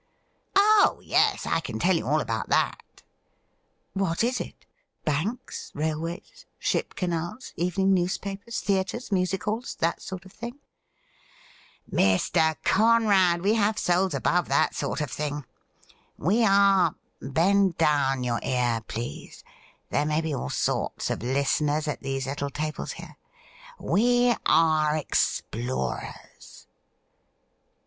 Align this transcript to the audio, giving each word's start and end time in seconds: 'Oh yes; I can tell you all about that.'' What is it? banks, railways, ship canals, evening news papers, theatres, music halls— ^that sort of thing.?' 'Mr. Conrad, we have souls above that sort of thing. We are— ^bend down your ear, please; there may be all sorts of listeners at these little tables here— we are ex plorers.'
'Oh 0.55 0.99
yes; 1.03 1.45
I 1.45 1.59
can 1.59 1.77
tell 1.77 1.95
you 1.95 2.07
all 2.07 2.21
about 2.21 2.49
that.'' 2.49 3.03
What 3.93 4.23
is 4.23 4.41
it? 4.41 4.65
banks, 5.05 5.71
railways, 5.75 6.47
ship 6.57 6.95
canals, 6.95 7.53
evening 7.55 7.93
news 7.93 8.17
papers, 8.17 8.61
theatres, 8.61 9.11
music 9.11 9.43
halls— 9.43 9.77
^that 9.79 9.99
sort 10.01 10.25
of 10.25 10.33
thing.?' 10.33 10.57
'Mr. 11.93 12.55
Conrad, 12.63 13.43
we 13.43 13.53
have 13.53 13.77
souls 13.77 14.15
above 14.15 14.47
that 14.47 14.73
sort 14.73 15.01
of 15.01 15.11
thing. 15.11 15.45
We 16.17 16.43
are— 16.45 16.95
^bend 17.21 17.77
down 17.77 18.23
your 18.23 18.39
ear, 18.41 18.81
please; 18.87 19.43
there 19.91 20.07
may 20.07 20.21
be 20.21 20.33
all 20.33 20.49
sorts 20.49 21.11
of 21.11 21.21
listeners 21.21 21.87
at 21.87 22.01
these 22.01 22.25
little 22.25 22.49
tables 22.49 22.93
here— 22.93 23.17
we 23.79 24.35
are 24.47 24.95
ex 24.97 25.43
plorers.' 25.51 26.65